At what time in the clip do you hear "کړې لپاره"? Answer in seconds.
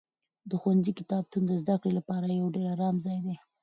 1.81-2.27